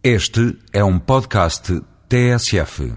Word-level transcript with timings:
Este 0.00 0.56
é 0.72 0.84
um 0.84 0.96
podcast 0.96 1.82
TSF. 2.08 2.94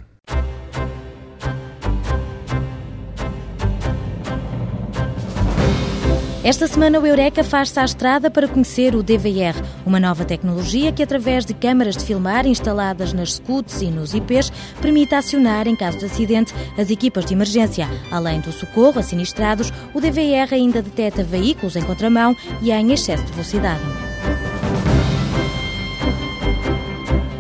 Esta 6.44 6.68
semana 6.68 7.00
o 7.00 7.08
Eureka 7.08 7.44
faz-se 7.44 7.80
à 7.80 7.86
estrada 7.86 8.30
para 8.30 8.48
conhecer 8.48 8.94
o 8.94 9.02
DVR, 9.02 9.56
uma 9.84 10.00
nova 10.00 10.24
tecnologia 10.26 10.92
que, 10.92 11.02
através 11.02 11.44
de 11.44 11.56
câmaras 11.56 11.98
de 11.98 12.06
filmar 12.06 12.46
instaladas 12.46 13.14
nas 13.14 13.34
scouts 13.34 13.82
e 13.82 13.88
nos 13.88 14.14
IPs, 14.14 14.52
permite 14.80 15.16
acionar, 15.16 15.68
em 15.68 15.76
caso 15.76 15.98
de 15.98 16.06
acidente, 16.06 16.54
as 16.78 16.92
equipas 16.92 17.26
de 17.26 17.34
emergência. 17.34 17.90
Além 18.12 18.42
do 18.42 18.52
socorro 18.52 19.00
a 19.00 19.04
sinistrados, 19.04 19.74
o 19.96 20.00
DVR 20.00 20.54
ainda 20.54 20.84
detecta 20.84 21.24
veículos 21.24 21.76
em 21.76 21.82
contramão 21.82 22.38
e 22.62 22.72
em 22.72 22.92
excesso 22.92 23.24
de 23.24 23.32
velocidade. 23.32 23.82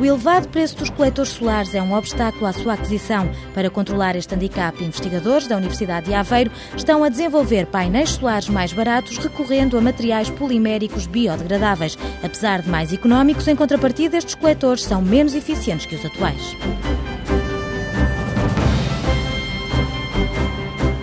O 0.02 0.05
elevado 0.05 0.47
preço 0.47 0.77
dos 0.77 0.89
coletores 0.89 1.31
solares 1.33 1.75
é 1.75 1.82
um 1.82 1.93
obstáculo 1.93 2.47
à 2.47 2.54
sua 2.54 2.73
aquisição. 2.73 3.29
Para 3.54 3.69
controlar 3.69 4.15
este 4.15 4.33
handicap, 4.33 4.83
investigadores 4.83 5.46
da 5.46 5.55
Universidade 5.55 6.07
de 6.07 6.15
Aveiro 6.15 6.50
estão 6.75 7.04
a 7.04 7.10
desenvolver 7.10 7.68
painéis 7.68 8.10
solares 8.10 8.50
mais 8.50 8.74
baratos 8.74 9.19
recorrendo 9.19 9.77
a 9.77 9.82
materiais 9.82 10.27
poliméricos 10.27 11.05
biodegradáveis. 11.05 12.00
Apesar 12.24 12.64
de 12.64 12.69
mais 12.69 12.91
económicos, 12.91 13.47
em 13.47 13.55
contrapartida, 13.55 14.18
estes 14.18 14.33
coletores 14.33 14.83
são 14.83 15.04
menos 15.04 15.36
eficientes 15.36 15.86
que 15.86 15.93
os 15.93 16.04
atuais. 16.04 16.57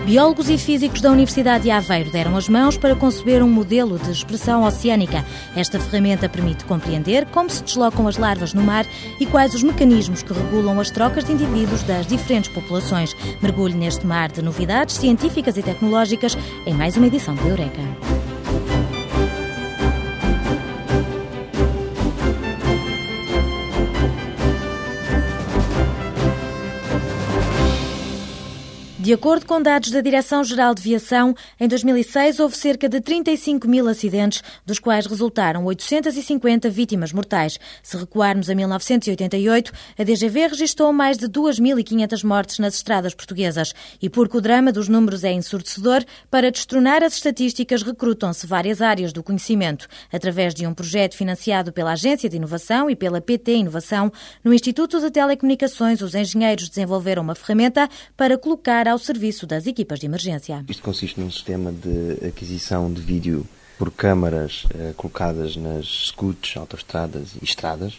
Biólogos 0.09 0.49
e 0.49 0.57
físicos 0.57 1.01
da 1.01 1.11
Universidade 1.11 1.65
de 1.65 1.69
Aveiro 1.69 2.09
deram 2.09 2.35
as 2.35 2.49
mãos 2.49 2.75
para 2.75 2.95
conceber 2.95 3.43
um 3.43 3.47
modelo 3.47 3.99
de 3.99 4.09
expressão 4.09 4.63
oceânica. 4.63 5.23
Esta 5.55 5.79
ferramenta 5.79 6.27
permite 6.27 6.65
compreender 6.65 7.27
como 7.27 7.47
se 7.47 7.63
deslocam 7.63 8.07
as 8.07 8.17
larvas 8.17 8.51
no 8.51 8.63
mar 8.63 8.87
e 9.19 9.27
quais 9.27 9.53
os 9.53 9.61
mecanismos 9.61 10.23
que 10.23 10.33
regulam 10.33 10.79
as 10.79 10.89
trocas 10.89 11.25
de 11.25 11.33
indivíduos 11.33 11.83
das 11.83 12.07
diferentes 12.07 12.51
populações. 12.51 13.15
Mergulhe 13.39 13.75
neste 13.75 14.03
mar 14.07 14.31
de 14.31 14.41
novidades 14.41 14.95
científicas 14.95 15.57
e 15.57 15.61
tecnológicas 15.61 16.35
em 16.65 16.73
mais 16.73 16.97
uma 16.97 17.05
edição 17.05 17.35
de 17.35 17.47
Eureka. 17.47 18.18
De 29.09 29.15
acordo 29.15 29.43
com 29.47 29.59
dados 29.59 29.89
da 29.89 30.01
Direção-Geral 30.01 30.75
de 30.75 30.83
Viação, 30.83 31.33
em 31.59 31.67
2006 31.67 32.39
houve 32.39 32.55
cerca 32.55 32.87
de 32.87 33.01
35 33.01 33.67
mil 33.67 33.87
acidentes, 33.87 34.43
dos 34.63 34.77
quais 34.77 35.07
resultaram 35.07 35.65
850 35.65 36.69
vítimas 36.69 37.11
mortais. 37.11 37.59
Se 37.81 37.97
recuarmos 37.97 38.51
a 38.51 38.53
1988, 38.53 39.71
a 39.97 40.03
DGV 40.03 40.49
registrou 40.49 40.93
mais 40.93 41.17
de 41.17 41.27
2.500 41.27 42.23
mortes 42.23 42.59
nas 42.59 42.75
estradas 42.75 43.15
portuguesas. 43.15 43.73
E 43.99 44.11
porque 44.11 44.37
o 44.37 44.41
drama 44.41 44.71
dos 44.71 44.87
números 44.87 45.23
é 45.23 45.31
ensurdecedor, 45.31 46.05
para 46.29 46.51
destronar 46.51 47.01
as 47.01 47.15
estatísticas 47.15 47.81
recrutam-se 47.81 48.45
várias 48.45 48.79
áreas 48.79 49.11
do 49.11 49.23
conhecimento. 49.23 49.87
Através 50.13 50.53
de 50.53 50.67
um 50.67 50.73
projeto 50.75 51.17
financiado 51.17 51.73
pela 51.73 51.93
Agência 51.93 52.29
de 52.29 52.37
Inovação 52.37 52.91
e 52.91 52.95
pela 52.95 53.19
PT 53.19 53.53
Inovação, 53.53 54.13
no 54.43 54.53
Instituto 54.53 55.01
de 55.01 55.09
Telecomunicações, 55.09 55.99
os 56.03 56.13
engenheiros 56.13 56.69
desenvolveram 56.69 57.23
uma 57.23 57.33
ferramenta 57.33 57.89
para 58.15 58.37
colocar 58.37 58.87
ao 58.87 58.98
serviço 58.99 59.47
das 59.47 59.65
equipas 59.65 59.99
de 59.99 60.05
emergência. 60.05 60.63
Isto 60.67 60.83
consiste 60.83 61.19
num 61.19 61.31
sistema 61.31 61.71
de 61.71 62.27
aquisição 62.27 62.91
de 62.91 63.01
vídeo 63.01 63.45
por 63.77 63.91
câmaras 63.91 64.65
eh, 64.75 64.93
colocadas 64.95 65.55
nas 65.55 65.85
scouts, 66.07 66.57
autoestradas 66.57 67.29
e 67.41 67.45
estradas, 67.45 67.93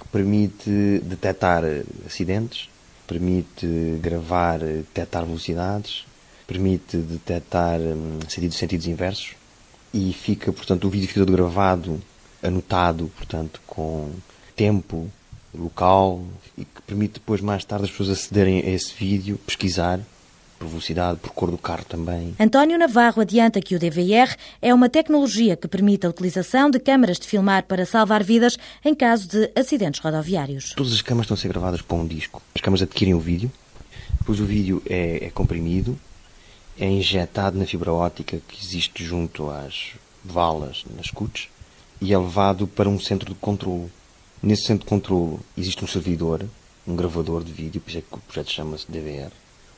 que 0.00 0.08
permite 0.08 1.00
detectar 1.04 1.62
acidentes, 2.06 2.70
permite 3.06 3.98
gravar, 4.00 4.58
detectar 4.58 5.24
velocidades, 5.24 6.06
permite 6.46 6.96
detectar 6.96 7.78
hum, 7.78 8.18
sentidos, 8.28 8.56
sentidos 8.56 8.86
inversos 8.86 9.34
e 9.92 10.12
fica, 10.12 10.52
portanto, 10.52 10.86
o 10.86 10.90
vídeo 10.90 11.08
fica 11.08 11.20
todo 11.20 11.32
gravado, 11.32 12.00
anotado, 12.42 13.10
portanto, 13.16 13.60
com 13.66 14.10
tempo, 14.54 15.10
local 15.54 16.22
e 16.56 16.64
que 16.64 16.82
permite 16.86 17.14
depois 17.14 17.40
mais 17.40 17.64
tarde 17.64 17.84
as 17.84 17.90
pessoas 17.90 18.10
acederem 18.10 18.60
a 18.60 18.70
esse 18.70 18.92
vídeo, 18.94 19.38
pesquisar 19.38 20.00
por 20.58 20.68
velocidade, 20.68 21.18
por 21.18 21.30
cor 21.30 21.50
do 21.50 21.58
carro 21.58 21.84
também. 21.84 22.34
António 22.38 22.78
Navarro 22.78 23.22
adianta 23.22 23.60
que 23.60 23.74
o 23.74 23.78
DVR 23.78 24.34
é 24.60 24.72
uma 24.72 24.88
tecnologia 24.88 25.56
que 25.56 25.68
permite 25.68 26.06
a 26.06 26.10
utilização 26.10 26.70
de 26.70 26.78
câmaras 26.78 27.18
de 27.18 27.26
filmar 27.26 27.64
para 27.64 27.84
salvar 27.84 28.22
vidas 28.22 28.56
em 28.84 28.94
caso 28.94 29.28
de 29.28 29.50
acidentes 29.54 30.00
rodoviários. 30.00 30.72
Todas 30.74 30.92
as 30.92 31.02
câmaras 31.02 31.24
estão 31.26 31.34
a 31.34 31.38
ser 31.38 31.48
gravadas 31.48 31.82
para 31.82 31.96
um 31.96 32.06
disco. 32.06 32.42
As 32.54 32.60
câmaras 32.60 32.82
adquirem 32.82 33.14
o 33.14 33.20
vídeo, 33.20 33.50
depois 34.18 34.40
o 34.40 34.44
vídeo 34.44 34.82
é, 34.86 35.26
é 35.26 35.30
comprimido, 35.30 35.98
é 36.78 36.86
injetado 36.86 37.58
na 37.58 37.64
fibra 37.64 37.92
óptica 37.92 38.40
que 38.48 38.62
existe 38.62 39.04
junto 39.04 39.50
às 39.50 39.92
valas 40.24 40.84
nas 40.96 41.10
CUTs 41.10 41.48
e 42.00 42.12
é 42.12 42.18
levado 42.18 42.66
para 42.66 42.88
um 42.88 42.98
centro 42.98 43.32
de 43.32 43.38
controlo. 43.40 43.90
Nesse 44.42 44.64
centro 44.64 44.84
de 44.84 44.90
controlo 44.90 45.40
existe 45.56 45.82
um 45.84 45.88
servidor, 45.88 46.44
um 46.86 46.94
gravador 46.94 47.42
de 47.42 47.52
vídeo, 47.52 47.80
por 47.80 47.88
isso 47.90 47.98
é 47.98 48.02
que 48.02 48.14
o 48.14 48.18
projeto 48.18 48.52
chama-se 48.52 48.90
DVR 48.90 49.32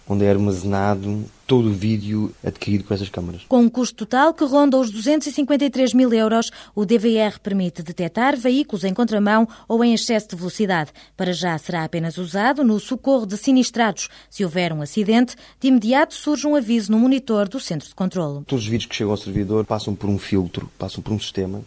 onde 0.08 0.24
é 0.24 0.30
armazenado 0.30 1.24
todo 1.46 1.68
o 1.68 1.72
vídeo 1.72 2.34
adquirido 2.44 2.84
por 2.84 2.94
essas 2.94 3.08
câmaras. 3.08 3.42
Com 3.48 3.60
um 3.60 3.68
custo 3.68 4.06
total 4.06 4.32
que 4.32 4.44
ronda 4.44 4.78
os 4.78 4.90
253 4.90 5.92
mil 5.94 6.12
euros, 6.12 6.50
o 6.74 6.84
DVR 6.84 7.38
permite 7.42 7.82
detectar 7.82 8.36
veículos 8.36 8.84
em 8.84 8.94
contramão 8.94 9.46
ou 9.66 9.84
em 9.84 9.94
excesso 9.94 10.28
de 10.28 10.36
velocidade. 10.36 10.92
Para 11.16 11.32
já 11.32 11.56
será 11.58 11.84
apenas 11.84 12.16
usado 12.18 12.64
no 12.64 12.78
socorro 12.80 13.26
de 13.26 13.36
sinistrados. 13.36 14.08
Se 14.30 14.44
houver 14.44 14.72
um 14.72 14.82
acidente, 14.82 15.36
de 15.60 15.68
imediato 15.68 16.14
surge 16.14 16.46
um 16.46 16.56
aviso 16.56 16.90
no 16.92 16.98
monitor 16.98 17.48
do 17.48 17.60
centro 17.60 17.88
de 17.88 17.94
controlo. 17.94 18.44
Todos 18.46 18.64
os 18.64 18.70
vídeos 18.70 18.88
que 18.88 18.96
chegam 18.96 19.10
ao 19.10 19.16
servidor 19.16 19.64
passam 19.64 19.94
por 19.94 20.08
um 20.08 20.18
filtro, 20.18 20.70
passam 20.78 21.02
por 21.02 21.12
um 21.12 21.20
sistema 21.20 21.62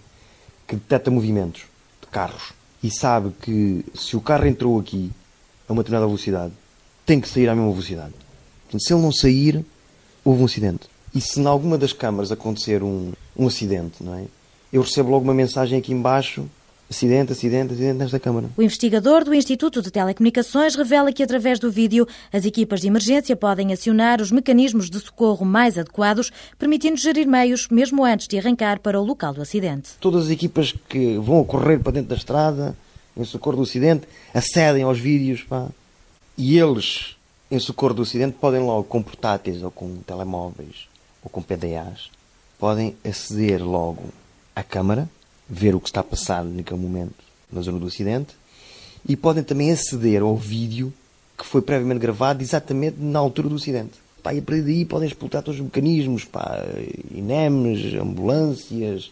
que 0.68 0.76
detecta 0.76 1.12
movimentos 1.12 1.64
de 2.02 2.08
carros 2.08 2.54
e 2.84 2.90
sabe 2.90 3.32
que 3.42 3.86
se 3.94 4.16
o 4.16 4.22
carro 4.22 4.48
entrou 4.48 4.80
aqui 4.80 5.12
a 5.68 5.74
uma 5.74 5.84
determinada 5.84 6.08
velocidade, 6.08 6.54
tem 7.06 7.20
que 7.20 7.28
sair 7.28 7.50
à 7.50 7.56
mesma 7.56 7.72
velocidade. 7.72 8.14
Portanto, 8.72 8.88
se 8.88 8.94
ele 8.94 9.02
não 9.02 9.12
sair, 9.12 9.66
houve 10.24 10.42
um 10.42 10.46
acidente. 10.46 10.90
E 11.14 11.20
se 11.20 11.42
em 11.42 11.46
alguma 11.46 11.78
das 11.78 11.92
câmaras 11.92 12.32
acontecer 12.32 12.82
um, 12.82 13.12
um 13.36 13.48
acidente, 13.48 14.02
não 14.02 14.16
é? 14.16 14.24
Eu 14.72 14.82
recebo 14.82 15.10
logo 15.10 15.26
uma 15.26 15.34
mensagem 15.34 15.78
aqui 15.78 15.92
embaixo 15.92 16.50
Acidente, 16.92 17.32
acidente, 17.32 17.72
acidente 17.72 17.98
nesta 18.00 18.20
Câmara. 18.20 18.50
O 18.58 18.62
investigador 18.62 19.24
do 19.24 19.34
Instituto 19.34 19.82
de 19.82 19.90
Telecomunicações 19.90 20.76
revela 20.76 21.14
que, 21.14 21.24
através 21.24 21.58
do 21.58 21.72
vídeo, 21.72 22.06
as 22.34 22.44
equipas 22.44 22.82
de 22.82 22.88
emergência 22.88 23.34
podem 23.34 23.72
acionar 23.72 24.22
os 24.22 24.30
mecanismos 24.30 24.90
de 24.90 25.00
socorro 25.00 25.46
mais 25.46 25.78
adequados, 25.78 26.30
permitindo 26.60 26.98
gerir 26.98 27.26
meios 27.26 27.70
mesmo 27.70 28.04
antes 28.04 28.28
de 28.28 28.38
arrancar 28.38 28.82
para 28.82 29.00
o 29.00 29.06
local 29.06 29.34
do 29.34 29.42
acidente. 29.42 29.92
Todas 30.02 30.26
as 30.26 30.32
equipas 30.32 30.76
que 30.90 31.18
vão 31.18 31.46
correr 31.46 31.80
para 31.80 31.94
dentro 31.94 32.10
da 32.10 32.16
estrada, 32.16 32.76
em 33.16 33.24
socorro 33.24 33.56
do 33.56 33.64
acidente, 33.64 34.06
acedem 34.34 34.84
aos 34.84 35.00
vídeos 35.00 35.44
pá, 35.44 35.70
e 36.38 36.60
eles 36.60 37.16
em 37.52 37.60
socorro 37.60 37.94
do 37.94 38.02
acidente 38.04 38.38
podem 38.40 38.62
logo, 38.62 38.86
com 38.86 39.04
portáteis 39.04 39.62
ou 39.62 39.70
com 39.70 39.98
telemóveis 39.98 40.88
ou 41.22 41.30
com 41.30 41.42
PDAs, 41.42 42.10
podem 42.58 42.96
aceder 43.04 43.62
logo 43.62 44.06
à 44.56 44.64
câmara, 44.64 45.10
ver 45.50 45.76
o 45.76 45.82
que 45.82 45.90
está 45.90 46.00
a 46.00 46.04
passar 46.04 46.46
naquele 46.46 46.80
momento 46.80 47.24
na 47.52 47.62
zona 47.62 47.78
do 47.78 47.88
acidente 47.88 48.36
e 49.06 49.18
podem 49.18 49.44
também 49.44 49.72
aceder 49.72 50.22
ao 50.22 50.38
vídeo 50.38 50.94
que 51.38 51.46
foi 51.46 51.62
previamente 51.62 52.00
gravado 52.00 52.42
exatamente 52.42 52.98
na 53.00 53.20
altura 53.20 53.50
do 53.50 53.56
acidente. 53.56 54.00
Pá, 54.24 54.34
e 54.34 54.40
a 54.40 54.42
partir 54.42 54.62
daí 54.62 54.86
podem 54.86 55.08
explotar 55.08 55.42
todos 55.42 55.60
os 55.60 55.66
mecanismos, 55.66 56.24
pá, 56.24 56.64
INEMs, 57.12 57.96
ambulâncias, 57.96 59.12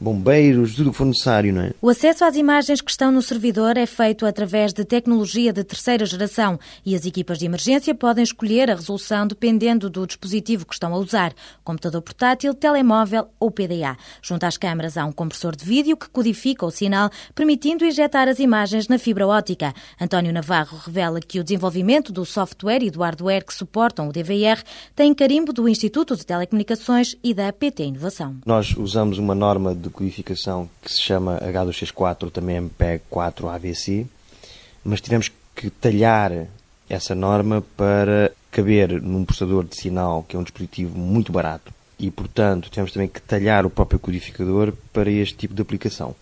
bombeiros, 0.00 0.74
tudo 0.74 0.88
o 0.88 0.92
que 0.92 0.98
for 0.98 1.06
necessário, 1.06 1.52
não 1.52 1.62
é? 1.62 1.72
O 1.80 1.88
acesso 1.88 2.24
às 2.24 2.36
imagens 2.36 2.80
que 2.80 2.90
estão 2.90 3.10
no 3.10 3.22
servidor 3.22 3.76
é 3.76 3.86
feito 3.86 4.24
através 4.26 4.72
de 4.72 4.84
tecnologia 4.84 5.52
de 5.52 5.64
terceira 5.64 6.06
geração 6.06 6.58
e 6.84 6.94
as 6.94 7.04
equipas 7.04 7.38
de 7.38 7.46
emergência 7.46 7.94
podem 7.94 8.22
escolher 8.22 8.70
a 8.70 8.74
resolução 8.74 9.26
dependendo 9.26 9.90
do 9.90 10.06
dispositivo 10.06 10.66
que 10.66 10.74
estão 10.74 10.94
a 10.94 10.98
usar, 10.98 11.32
computador 11.64 12.02
portátil, 12.02 12.54
telemóvel 12.54 13.28
ou 13.38 13.50
PDA. 13.50 13.96
Junto 14.22 14.44
às 14.44 14.56
câmaras 14.56 14.96
há 14.96 15.04
um 15.04 15.12
compressor 15.12 15.54
de 15.56 15.64
vídeo 15.64 15.96
que 15.96 16.08
codifica 16.08 16.64
o 16.64 16.70
sinal, 16.70 17.10
permitindo 17.34 17.84
injetar 17.84 18.28
as 18.28 18.38
imagens 18.38 18.88
na 18.88 18.98
fibra 18.98 19.26
óptica. 19.26 19.74
António 20.00 20.32
Navarro 20.32 20.78
revela 20.84 21.20
que 21.20 21.40
o 21.40 21.44
desenvolvimento 21.44 22.12
do 22.12 22.24
software 22.24 22.82
e 22.82 22.90
do 22.90 23.00
hardware 23.00 23.44
que 23.44 23.54
suportam 23.54 24.08
o 24.08 24.12
DVR 24.12 24.62
tem 24.94 25.12
carimbo 25.14 25.52
do 25.52 25.68
Instituto 25.68 26.16
de 26.16 26.24
Telecomunicações 26.24 27.16
e 27.22 27.34
da 27.34 27.52
PT 27.52 27.84
Inovação. 27.84 28.36
Nós 28.46 28.74
usamos 28.76 29.18
uma 29.18 29.34
norma 29.34 29.74
de 29.74 29.87
de 29.88 29.94
codificação 29.94 30.68
que 30.82 30.92
se 30.92 31.00
chama 31.00 31.38
H264, 31.40 32.30
também 32.30 32.56
MPEG 32.56 33.02
4 33.10 33.48
AVC, 33.48 34.06
mas 34.84 35.00
tivemos 35.00 35.30
que 35.54 35.70
talhar 35.70 36.46
essa 36.88 37.14
norma 37.14 37.62
para 37.76 38.32
caber 38.50 39.00
num 39.02 39.24
processador 39.24 39.64
de 39.64 39.76
sinal, 39.76 40.24
que 40.26 40.36
é 40.36 40.38
um 40.38 40.42
dispositivo 40.42 40.98
muito 40.98 41.32
barato, 41.32 41.72
e 41.98 42.10
portanto 42.10 42.70
tivemos 42.70 42.92
também 42.92 43.08
que 43.08 43.20
talhar 43.20 43.66
o 43.66 43.70
próprio 43.70 43.98
codificador 43.98 44.72
para 44.92 45.10
este 45.10 45.36
tipo 45.36 45.54
de 45.54 45.62
aplicação. 45.62 46.14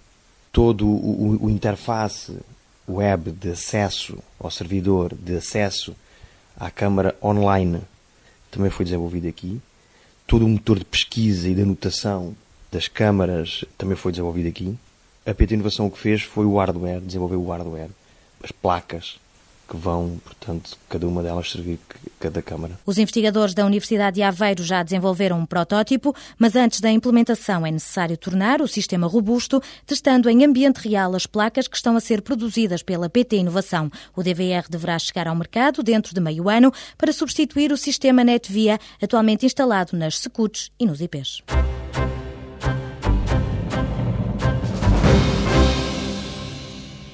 Todo 0.50 0.86
o, 0.86 1.36
o, 1.40 1.46
o 1.46 1.50
interface 1.50 2.38
web 2.88 3.30
de 3.30 3.50
acesso 3.50 4.18
ao 4.38 4.50
servidor, 4.50 5.14
de 5.14 5.36
acesso 5.36 5.94
à 6.58 6.70
câmara 6.70 7.14
online, 7.22 7.80
também 8.50 8.70
foi 8.70 8.84
desenvolvido 8.84 9.28
aqui. 9.28 9.60
Todo 10.26 10.44
o 10.44 10.48
motor 10.48 10.78
de 10.78 10.84
pesquisa 10.84 11.48
e 11.48 11.54
de 11.54 11.62
anotação 11.62 12.34
das 12.76 12.88
câmaras 12.88 13.64
também 13.78 13.96
foi 13.96 14.12
desenvolvido 14.12 14.48
aqui. 14.48 14.76
A 15.24 15.32
PT 15.32 15.54
Inovação 15.54 15.86
o 15.86 15.90
que 15.90 15.98
fez 15.98 16.22
foi 16.22 16.44
o 16.44 16.58
hardware, 16.58 17.00
desenvolveu 17.00 17.42
o 17.42 17.48
hardware, 17.48 17.88
as 18.44 18.52
placas, 18.52 19.18
que 19.66 19.76
vão, 19.76 20.20
portanto, 20.22 20.76
cada 20.88 21.08
uma 21.08 21.22
delas 21.22 21.50
servir 21.50 21.80
cada 22.20 22.42
Câmara. 22.42 22.78
Os 22.84 22.98
investigadores 22.98 23.54
da 23.54 23.64
Universidade 23.64 24.16
de 24.16 24.22
Aveiro 24.22 24.62
já 24.62 24.82
desenvolveram 24.82 25.40
um 25.40 25.46
protótipo, 25.46 26.14
mas 26.38 26.54
antes 26.54 26.80
da 26.80 26.90
implementação 26.90 27.66
é 27.66 27.70
necessário 27.70 28.16
tornar 28.16 28.60
o 28.60 28.68
sistema 28.68 29.06
robusto, 29.06 29.60
testando 29.86 30.28
em 30.28 30.44
ambiente 30.44 30.86
real 30.86 31.14
as 31.16 31.26
placas 31.26 31.66
que 31.66 31.76
estão 31.76 31.96
a 31.96 32.00
ser 32.00 32.20
produzidas 32.20 32.82
pela 32.82 33.08
PT 33.08 33.38
Inovação. 33.38 33.90
O 34.14 34.22
DVR 34.22 34.66
deverá 34.68 34.98
chegar 34.98 35.26
ao 35.26 35.34
mercado 35.34 35.82
dentro 35.82 36.14
de 36.14 36.20
meio 36.20 36.48
ano 36.48 36.72
para 36.98 37.12
substituir 37.12 37.72
o 37.72 37.76
sistema 37.76 38.22
NetVia 38.22 38.78
atualmente 39.02 39.46
instalado 39.46 39.96
nas 39.96 40.18
Secutes 40.18 40.70
e 40.78 40.86
nos 40.86 41.00
IPs. 41.00 41.42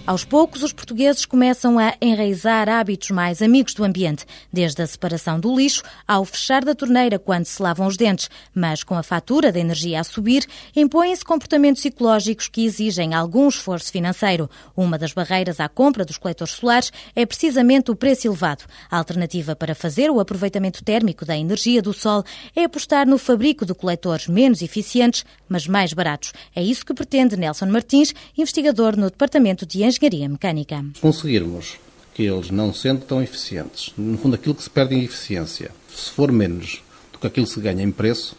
Aos 0.05 0.25
poucos, 0.25 0.65
os 0.65 0.73
portugueses 0.73 1.25
começam 1.25 1.79
a 1.79 1.95
enraizar 2.01 2.69
hábitos 2.69 3.11
mais 3.11 3.41
amigos 3.41 3.73
do 3.73 3.85
ambiente, 3.85 4.27
desde 4.53 4.83
a 4.83 4.87
separação 4.87 5.39
do 5.39 5.55
lixo 5.55 5.81
ao 6.09 6.25
fechar 6.25 6.65
da 6.65 6.75
torneira 6.75 7.21
quando 7.21 7.45
se 7.45 7.63
lavam 7.63 7.87
os 7.87 7.97
dentes. 7.97 8.29
Mas 8.53 8.83
com 8.83 8.97
a 8.97 9.05
fatura 9.05 9.53
da 9.53 9.61
energia 9.61 10.01
a 10.01 10.05
subir, 10.05 10.45
impõem-se 10.75 11.25
comportamentos 11.25 11.85
ecológicos 11.85 12.49
que 12.49 12.65
exigem 12.65 13.15
algum 13.15 13.49
esforço 13.49 13.93
financeiro. 13.93 14.51
Uma 14.77 14.99
das 14.99 15.13
barreiras 15.13 15.61
à 15.61 15.69
compra 15.69 16.05
dos 16.05 16.19
coletores 16.19 16.55
solares 16.55 16.91
é 17.15 17.25
precisamente 17.25 17.93
o 17.93 17.97
preço 17.97 18.27
elevado. 18.27 18.65
A 18.91 18.99
alternativa 18.99 19.55
para 19.55 19.73
fazer 19.73 20.11
o 20.11 20.19
aproveitamento 20.19 20.83
térmico 20.83 21.25
da 21.25 21.37
energia 21.37 21.81
do 21.81 21.93
sol 21.93 22.25
é 22.57 22.65
apostar 22.65 23.07
no 23.07 23.19
fabrico 23.19 23.65
de 23.65 23.73
coletores 23.73 24.27
menos 24.27 24.63
eficientes, 24.63 25.25
mas 25.49 25.69
mais 25.69 25.93
baratos. 25.93 26.33
É 26.57 26.63
isso 26.63 26.85
que 26.85 26.93
pretende 26.93 27.37
Nelson 27.37 27.67
Martins, 27.67 28.13
investigador 28.37 28.97
no 28.97 29.09
Departamento 29.09 29.65
de 29.65 29.79
engenharia 29.79 29.92
mecânica. 30.01 30.85
Conseguirmos 31.01 31.77
que 32.15 32.25
eles 32.25 32.51
não 32.51 32.73
sendo 32.73 33.05
tão 33.05 33.23
eficientes, 33.23 33.93
no 33.97 34.19
fundo 34.19 34.35
aquilo 34.35 34.55
que 34.55 34.63
se 34.63 34.71
perde 34.71 34.95
em 34.95 35.03
eficiência, 35.03 35.71
se 35.95 36.11
for 36.11 36.31
menos 36.31 36.83
do 37.13 37.19
que 37.19 37.27
aquilo 37.27 37.47
que 37.47 37.53
se 37.53 37.61
ganha 37.61 37.83
em 37.83 37.91
preço, 37.91 38.37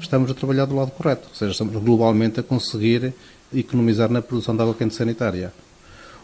estamos 0.00 0.30
a 0.30 0.34
trabalhar 0.34 0.66
do 0.66 0.74
lado 0.74 0.90
correto, 0.90 1.28
ou 1.28 1.34
seja, 1.34 1.52
estamos 1.52 1.74
globalmente 1.82 2.40
a 2.40 2.42
conseguir 2.42 3.14
economizar 3.52 4.10
na 4.10 4.20
produção 4.20 4.54
de 4.54 4.62
água 4.62 4.74
quente 4.74 4.94
sanitária. 4.94 5.52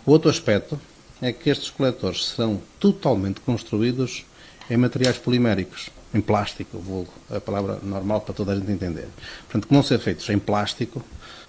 Outro 0.04 0.30
aspecto 0.30 0.78
é 1.20 1.32
que 1.32 1.50
estes 1.50 1.70
coletores 1.70 2.26
serão 2.28 2.60
totalmente 2.78 3.40
construídos 3.40 4.24
em 4.70 4.76
materiais 4.76 5.18
poliméricos, 5.18 5.90
em 6.14 6.20
plástico, 6.20 6.78
vulgo, 6.78 7.12
a 7.30 7.40
palavra 7.40 7.78
normal 7.82 8.20
para 8.20 8.34
toda 8.34 8.52
a 8.52 8.56
gente 8.56 8.70
entender. 8.70 9.08
Portanto, 9.42 9.68
que 9.68 9.74
vão 9.74 9.82
ser 9.82 9.98
feitos 9.98 10.28
em 10.28 10.38
plástico, 10.38 11.02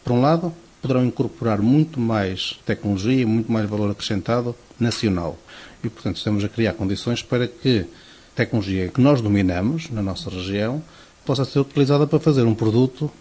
por 0.03 0.13
um 0.13 0.21
lado, 0.21 0.53
poderão 0.81 1.05
incorporar 1.05 1.61
muito 1.61 1.99
mais 1.99 2.59
tecnologia 2.65 3.25
muito 3.27 3.51
mais 3.51 3.69
valor 3.69 3.91
acrescentado 3.91 4.55
nacional. 4.79 5.37
E, 5.83 5.89
portanto, 5.89 6.17
estamos 6.17 6.43
a 6.43 6.49
criar 6.49 6.73
condições 6.73 7.21
para 7.21 7.47
que 7.47 7.85
tecnologia 8.35 8.87
que 8.87 8.99
nós 8.99 9.21
dominamos 9.21 9.89
na 9.89 10.01
nossa 10.01 10.29
região 10.29 10.81
possa 11.25 11.45
ser 11.45 11.59
utilizada 11.59 12.07
para 12.07 12.19
fazer 12.19 12.43
um 12.43 12.55
produto 12.55 13.11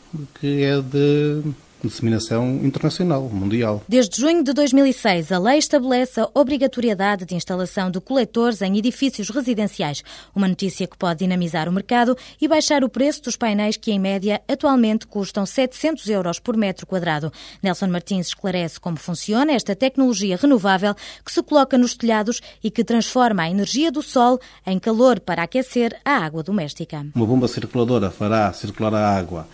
que 0.40 0.62
é 0.62 0.80
de 0.80 1.42
disseminação 1.88 2.60
internacional, 2.62 3.22
mundial. 3.22 3.82
Desde 3.88 4.20
junho 4.20 4.42
de 4.42 4.52
2006, 4.52 5.32
a 5.32 5.38
lei 5.38 5.58
estabelece 5.58 6.20
a 6.20 6.28
obrigatoriedade 6.34 7.24
de 7.24 7.34
instalação 7.34 7.90
de 7.90 8.00
coletores 8.00 8.62
em 8.62 8.76
edifícios 8.78 9.30
residenciais, 9.30 10.02
uma 10.34 10.48
notícia 10.48 10.86
que 10.86 10.96
pode 10.96 11.20
dinamizar 11.20 11.68
o 11.68 11.72
mercado 11.72 12.16
e 12.40 12.48
baixar 12.48 12.84
o 12.84 12.88
preço 12.88 13.22
dos 13.22 13.36
painéis 13.36 13.76
que, 13.76 13.90
em 13.90 13.98
média, 13.98 14.40
atualmente 14.48 15.06
custam 15.06 15.46
700 15.46 16.08
euros 16.08 16.38
por 16.38 16.56
metro 16.56 16.86
quadrado. 16.86 17.32
Nelson 17.62 17.88
Martins 17.88 18.28
esclarece 18.28 18.80
como 18.80 18.96
funciona 18.96 19.52
esta 19.52 19.74
tecnologia 19.74 20.36
renovável 20.36 20.94
que 21.24 21.32
se 21.32 21.42
coloca 21.42 21.76
nos 21.78 21.94
telhados 21.94 22.40
e 22.62 22.70
que 22.70 22.84
transforma 22.84 23.42
a 23.42 23.50
energia 23.50 23.90
do 23.90 24.02
sol 24.02 24.38
em 24.66 24.78
calor 24.78 25.20
para 25.20 25.42
aquecer 25.42 25.98
a 26.04 26.16
água 26.16 26.42
doméstica. 26.42 27.06
Uma 27.14 27.26
bomba 27.26 27.48
circuladora 27.48 28.10
fará 28.10 28.52
circular 28.52 28.94
a 28.94 29.16
água 29.16 29.46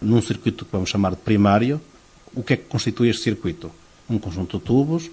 num 0.00 0.22
circuito 0.22 0.64
que 0.64 0.72
vamos 0.72 0.88
chamar 0.88 1.10
de 1.10 1.18
primário. 1.18 1.80
O 2.34 2.42
que 2.42 2.54
é 2.54 2.56
que 2.56 2.64
constitui 2.64 3.08
este 3.08 3.22
circuito? 3.22 3.70
Um 4.08 4.18
conjunto 4.18 4.58
de 4.58 4.64
tubos, 4.64 5.10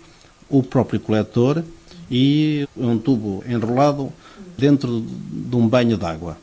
o 0.50 0.64
próprio 0.64 1.00
coletor 1.00 1.64
e 2.10 2.68
um 2.76 2.98
tubo 2.98 3.44
enrolado 3.48 4.12
dentro 4.58 5.06
de 5.30 5.56
um 5.56 5.68
banho 5.68 5.98
de 5.98 6.06
água. 6.06 6.38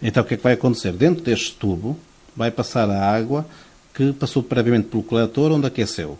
Então 0.00 0.22
o 0.22 0.26
que 0.26 0.34
é 0.34 0.36
que 0.36 0.42
vai 0.42 0.52
acontecer? 0.52 0.92
Dentro 0.92 1.22
deste 1.22 1.54
tubo 1.54 1.98
vai 2.36 2.50
passar 2.50 2.88
a 2.88 3.10
água 3.10 3.46
que 3.92 4.12
passou 4.12 4.42
previamente 4.42 4.88
pelo 4.88 5.02
coletor 5.02 5.50
onde 5.50 5.66
aqueceu. 5.66 6.16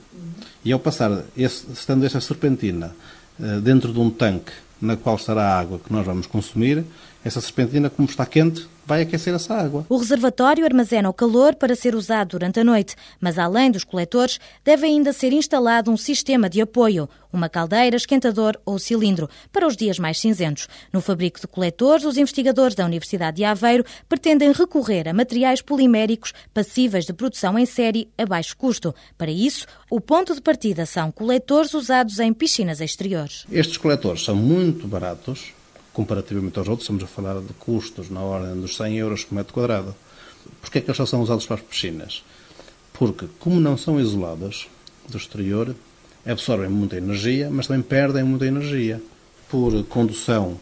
E 0.65 0.73
ao 0.73 0.81
passar, 0.81 1.23
esse, 1.37 1.71
estando 1.73 2.05
esta 2.05 2.21
serpentina 2.21 2.95
eh, 3.41 3.61
dentro 3.61 3.93
de 3.93 4.01
um 4.01 4.11
tanque 4.11 4.53
na 4.81 4.97
qual 4.97 5.17
estará 5.17 5.43
a 5.43 5.59
água 5.59 5.79
que 5.79 5.93
nós 5.93 6.05
vamos 6.05 6.27
consumir, 6.27 6.85
essa 7.25 7.41
serpentina, 7.41 7.91
como 7.91 8.09
está 8.09 8.25
quente, 8.25 8.69
vai 8.89 9.03
aquecer 9.03 9.35
essa 9.35 9.55
água. 9.55 9.85
O 9.87 9.99
reservatório 9.99 10.65
armazena 10.65 11.11
o 11.11 11.13
calor 11.13 11.55
para 11.55 11.77
ser 11.77 11.95
usado 11.95 12.31
durante 12.31 12.59
a 12.59 12.65
noite, 12.65 12.97
mas 13.21 13.39
além 13.39 13.71
dos 13.71 13.85
coletores, 13.85 14.41
deve 14.65 14.87
ainda 14.87 15.13
ser 15.13 15.31
instalado 15.31 15.91
um 15.91 15.97
sistema 15.97 16.49
de 16.49 16.63
apoio, 16.63 17.07
uma 17.31 17.51
caldeira, 17.51 17.97
esquentador 17.97 18.59
ou 18.65 18.79
cilindro, 18.79 19.29
para 19.53 19.67
os 19.67 19.77
dias 19.77 19.99
mais 19.99 20.19
cinzentos. 20.19 20.69
No 20.91 21.03
fabrico 21.03 21.39
de 21.39 21.47
coletores, 21.47 22.07
os 22.07 22.17
investigadores 22.17 22.75
da 22.75 22.87
Universidade 22.87 23.37
de 23.37 23.45
Aveiro 23.45 23.85
pretendem 24.09 24.53
recorrer 24.53 25.07
a 25.07 25.13
materiais 25.13 25.61
poliméricos 25.61 26.33
passíveis 26.55 27.05
de 27.05 27.13
produção 27.13 27.59
em 27.59 27.67
série 27.67 28.09
a 28.17 28.25
baixo 28.25 28.57
custo. 28.57 28.95
Para 29.19 29.31
isso, 29.31 29.67
o 29.91 30.01
ponto 30.01 30.35
de 30.35 30.41
partida 30.41 30.87
são 30.87 31.13
coletores 31.13 31.75
usados 31.75 32.19
em 32.21 32.33
piscinas 32.33 32.81
exteriores. 32.81 33.45
Estes 33.53 33.77
coletores 33.77 34.25
são 34.25 34.35
muito 34.35 34.89
baratos, 34.89 35.53
comparativamente 35.99 36.57
aos 36.57 36.69
outros, 36.69 36.85
estamos 36.85 37.03
a 37.03 37.09
falar 37.09 37.41
de 37.41 37.53
custos 37.55 38.09
na 38.09 38.21
ordem 38.21 38.61
dos 38.61 38.77
100 38.77 38.99
euros 38.99 39.25
por 39.25 39.35
metro 39.35 39.53
quadrado. 39.53 39.97
Porquê 40.61 40.79
é 40.79 40.81
que 40.81 40.87
eles 40.87 40.97
só 40.97 41.05
são 41.05 41.21
usados 41.21 41.45
para 41.45 41.57
as 41.57 41.63
piscinas? 41.63 42.23
Porque, 42.93 43.27
como 43.41 43.59
não 43.59 43.77
são 43.77 43.99
isoladas 43.99 44.69
do 45.09 45.17
exterior, 45.17 45.75
absorvem 46.25 46.69
muita 46.69 46.97
energia, 46.97 47.51
mas 47.51 47.67
também 47.67 47.83
perdem 47.83 48.23
muita 48.23 48.47
energia 48.47 49.03
por 49.51 49.83
condução 49.87 50.61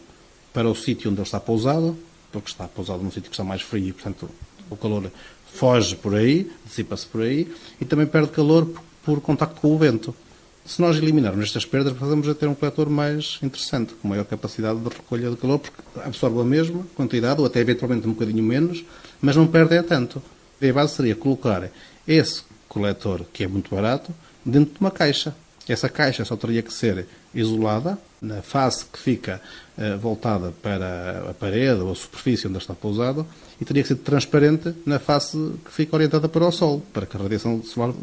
para 0.51 0.67
o 0.67 0.73
sítio 0.73 1.11
onde 1.11 1.19
ele 1.19 1.27
está 1.27 1.39
pousado, 1.39 1.95
porque 2.31 2.49
está 2.49 2.67
pousado 2.67 3.03
num 3.03 3.11
sítio 3.11 3.29
que 3.29 3.35
está 3.35 3.43
mais 3.43 3.61
frio 3.61 3.89
e, 3.89 3.93
portanto, 3.93 4.27
o 4.71 4.75
calor 4.75 5.11
foge 5.53 5.95
por 5.97 6.15
aí, 6.15 6.49
dissipa-se 6.65 7.05
por 7.05 7.21
aí, 7.21 7.47
e 7.79 7.85
também 7.85 8.07
perde 8.07 8.31
calor 8.31 8.65
por, 8.65 8.81
por 9.03 9.21
contacto 9.21 9.61
com 9.61 9.75
o 9.75 9.77
vento. 9.77 10.15
Se 10.67 10.81
nós 10.81 10.97
eliminarmos 10.97 11.45
estas 11.45 11.65
perdas, 11.65 11.93
podemos 11.93 12.35
ter 12.35 12.45
um 12.45 12.53
coletor 12.53 12.89
mais 12.89 13.39
interessante, 13.41 13.93
com 13.93 14.09
maior 14.09 14.25
capacidade 14.25 14.77
de 14.77 14.89
recolha 14.89 15.29
de 15.29 15.37
calor, 15.37 15.59
porque 15.59 15.81
absorve 16.03 16.41
a 16.41 16.43
mesma 16.43 16.83
quantidade, 16.93 17.39
ou 17.39 17.47
até 17.47 17.61
eventualmente 17.61 18.05
um 18.05 18.11
bocadinho 18.11 18.43
menos, 18.43 18.83
mas 19.21 19.37
não 19.37 19.47
perde 19.47 19.81
tanto. 19.83 20.21
A 20.61 20.73
base 20.73 20.95
seria 20.95 21.15
colocar 21.15 21.71
esse 22.05 22.43
coletor, 22.67 23.23
que 23.31 23.45
é 23.45 23.47
muito 23.47 23.73
barato, 23.73 24.13
dentro 24.43 24.73
de 24.73 24.79
uma 24.81 24.91
caixa. 24.91 25.33
Essa 25.69 25.87
caixa 25.87 26.25
só 26.25 26.35
teria 26.35 26.61
que 26.61 26.73
ser 26.73 27.07
isolada, 27.33 27.97
na 28.21 28.41
face 28.41 28.83
que 28.91 28.99
fica 28.99 29.39
uh, 29.77 29.97
voltada 29.99 30.51
para 30.61 31.29
a 31.29 31.33
parede 31.33 31.79
ou 31.79 31.91
a 31.91 31.95
superfície 31.95 32.45
onde 32.45 32.57
está 32.57 32.73
pousado, 32.73 33.25
e 33.61 33.63
teria 33.63 33.83
que 33.83 33.87
ser 33.87 33.95
transparente 33.95 34.73
na 34.85 34.99
face 34.99 35.37
que 35.63 35.71
fica 35.71 35.95
orientada 35.95 36.27
para 36.27 36.45
o 36.45 36.51
sol, 36.51 36.83
para 36.91 37.05
que 37.05 37.15
a 37.15 37.21
radiação 37.21 37.63
solar 37.63 37.93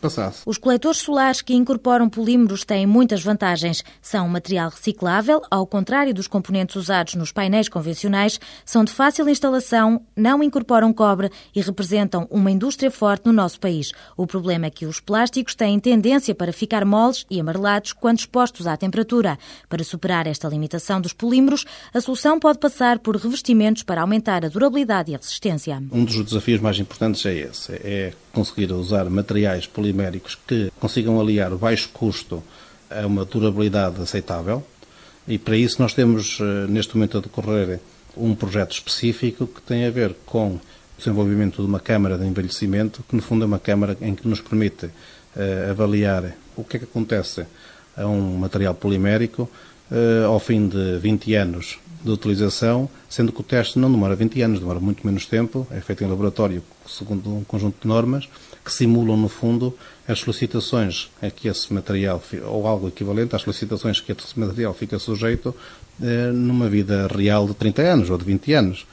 passasse. 0.00 0.42
Os 0.46 0.58
coletores 0.58 0.98
solares 0.98 1.42
que 1.42 1.54
incorporam 1.54 2.08
polímeros 2.08 2.64
têm 2.64 2.86
muitas 2.86 3.22
vantagens. 3.22 3.84
São 4.00 4.26
um 4.26 4.30
material 4.30 4.70
reciclável, 4.70 5.42
ao 5.50 5.66
contrário 5.66 6.14
dos 6.14 6.26
componentes 6.26 6.76
usados 6.76 7.14
nos 7.14 7.32
painéis 7.32 7.68
convencionais, 7.68 8.40
são 8.64 8.84
de 8.84 8.92
fácil 8.92 9.28
instalação, 9.28 10.02
não 10.16 10.42
incorporam 10.42 10.92
cobre 10.92 11.30
e 11.54 11.60
representam 11.60 12.26
uma 12.30 12.50
indústria 12.50 12.90
forte 12.90 13.26
no 13.26 13.32
nosso 13.32 13.60
país. 13.60 13.92
O 14.16 14.26
problema 14.26 14.66
é 14.66 14.70
que 14.70 14.86
os 14.86 15.00
plásticos 15.00 15.54
têm 15.54 15.78
tendência 15.78 16.34
para 16.34 16.52
ficar 16.52 16.84
moles 16.84 17.24
e 17.30 17.40
amarelados 17.40 17.92
quando 17.92 18.18
expostos 18.18 18.66
à 18.66 18.76
temperatura. 18.76 19.38
Para 19.68 19.84
superar 19.84 20.26
esta 20.26 20.48
limitação 20.48 21.00
dos 21.00 21.12
polímeros, 21.12 21.64
a 21.92 22.00
solução 22.00 22.38
pode 22.38 22.58
passar 22.58 22.98
por 22.98 23.16
revestimentos 23.16 23.82
para 23.82 24.00
aumentar 24.00 24.44
a 24.44 24.48
durabilidade 24.48 25.12
e 25.12 25.14
a 25.14 25.18
resistência. 25.18 25.82
Um 25.92 26.04
dos 26.04 26.24
desafios 26.24 26.60
mais 26.60 26.78
importantes 26.78 27.24
é 27.26 27.34
esse, 27.34 27.72
é 27.72 28.12
conseguir 28.32 28.72
usar 28.72 29.08
materiais 29.10 29.66
poliméricos 29.66 30.38
que 30.46 30.72
consigam 30.80 31.20
aliar 31.20 31.52
o 31.52 31.58
baixo 31.58 31.90
custo 31.92 32.42
a 32.90 33.06
uma 33.06 33.24
durabilidade 33.24 34.00
aceitável. 34.00 34.64
E 35.28 35.38
para 35.38 35.56
isso 35.56 35.80
nós 35.80 35.94
temos 35.94 36.38
eh, 36.40 36.66
neste 36.68 36.96
momento 36.96 37.18
a 37.18 37.20
decorrer 37.20 37.80
um 38.16 38.34
projeto 38.34 38.72
específico 38.72 39.46
que 39.46 39.62
tem 39.62 39.86
a 39.86 39.90
ver 39.90 40.14
com 40.26 40.54
o 40.54 40.60
desenvolvimento 40.98 41.62
de 41.62 41.68
uma 41.68 41.80
câmara 41.80 42.18
de 42.18 42.26
envelhecimento, 42.26 43.04
que 43.08 43.16
no 43.16 43.22
fundo 43.22 43.44
é 43.44 43.46
uma 43.46 43.58
câmara 43.58 43.96
em 44.00 44.14
que 44.14 44.26
nos 44.26 44.40
permite 44.40 44.86
uh, 44.86 45.70
avaliar 45.70 46.36
o 46.56 46.64
que 46.64 46.76
é 46.76 46.80
que 46.80 46.84
acontece 46.84 47.46
a 47.96 48.06
um 48.06 48.36
material 48.38 48.74
polimérico 48.74 49.48
uh, 49.90 50.26
ao 50.26 50.38
fim 50.38 50.68
de 50.68 50.98
20 50.98 51.34
anos 51.34 51.78
de 52.02 52.10
utilização, 52.10 52.88
sendo 53.08 53.30
que 53.32 53.40
o 53.40 53.44
teste 53.44 53.78
não 53.78 53.90
demora 53.90 54.16
20 54.16 54.40
anos, 54.42 54.60
demora 54.60 54.80
muito 54.80 55.06
menos 55.06 55.26
tempo, 55.26 55.66
é 55.70 55.80
feito 55.80 56.02
em 56.02 56.06
laboratório 56.06 56.62
segundo 56.86 57.36
um 57.36 57.44
conjunto 57.44 57.82
de 57.82 57.88
normas 57.88 58.28
que 58.64 58.72
simulam, 58.72 59.16
no 59.16 59.28
fundo, 59.28 59.76
as 60.06 60.20
solicitações 60.20 61.10
a 61.20 61.30
que 61.30 61.48
esse 61.48 61.72
material, 61.72 62.22
ou 62.46 62.66
algo 62.66 62.88
equivalente 62.88 63.34
às 63.34 63.42
solicitações 63.42 64.00
que 64.00 64.12
esse 64.12 64.38
material 64.38 64.74
fica 64.74 64.98
sujeito 64.98 65.54
eh, 66.02 66.30
numa 66.32 66.68
vida 66.68 67.06
real 67.06 67.46
de 67.46 67.54
30 67.54 67.82
anos 67.82 68.10
ou 68.10 68.18
de 68.18 68.24
20 68.24 68.52
anos. 68.52 68.86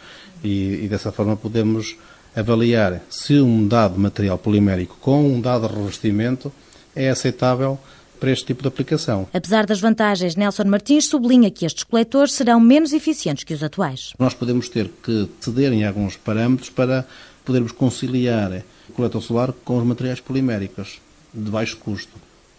E, 0.44 0.84
e 0.84 0.88
dessa 0.88 1.12
forma 1.12 1.36
podemos 1.36 1.96
avaliar 2.36 3.02
se 3.10 3.40
um 3.40 3.68
dado 3.68 4.00
material 4.00 4.38
polimérico 4.38 4.96
com 5.02 5.28
um 5.34 5.42
dado 5.42 5.68
revestimento 5.68 6.52
é 6.96 7.10
aceitável 7.10 7.80
para 8.20 8.32
este 8.32 8.46
tipo 8.46 8.62
de 8.62 8.68
aplicação. 8.68 9.28
Apesar 9.34 9.66
das 9.66 9.80
vantagens, 9.80 10.36
Nelson 10.36 10.66
Martins 10.66 11.06
sublinha 11.06 11.52
que 11.52 11.66
estes 11.66 11.84
coletores 11.84 12.34
serão 12.34 12.60
menos 12.60 12.94
eficientes 12.94 13.44
que 13.44 13.54
os 13.54 13.64
atuais. 13.64 14.14
Nós 14.20 14.34
podemos 14.34 14.70
ter 14.70 14.90
que 15.04 15.30
ceder 15.40 15.72
em 15.74 15.86
alguns 15.86 16.16
parâmetros 16.16 16.70
para 16.70 17.06
podermos 17.46 17.72
conciliar 17.72 18.64
o 18.90 18.94
coletor 18.94 19.22
solar 19.22 19.54
com 19.64 19.78
os 19.78 19.86
materiais 19.86 20.20
poliméricos 20.20 21.00
de 21.34 21.50
baixo 21.50 21.78
custo. 21.78 22.12